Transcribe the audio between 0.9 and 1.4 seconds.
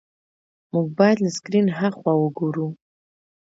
باید له